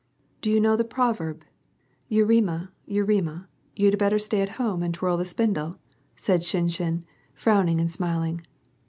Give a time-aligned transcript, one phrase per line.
[0.41, 1.43] "Do you know the proverb,
[1.79, 5.75] * Yerema, Yerema, you'd better stay at home and twirl the spindle?"
[6.15, 7.03] said Shinshin,
[7.35, 8.41] frowning and smiling.